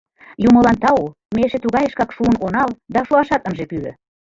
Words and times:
Юмылан 0.47 0.77
тау, 0.83 1.05
ме 1.33 1.39
эше 1.45 1.57
тугайышкак 1.61 2.09
шуын 2.15 2.35
онал 2.45 2.69
да 2.93 2.99
шуашат 3.07 3.43
ынже 3.49 3.65
пӱрӧ. 3.69 3.91